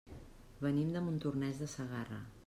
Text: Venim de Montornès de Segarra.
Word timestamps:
Venim 0.63 0.89
de 0.95 1.03
Montornès 1.09 1.59
de 1.65 1.67
Segarra. 1.75 2.19